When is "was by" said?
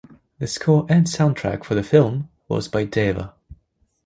2.47-2.85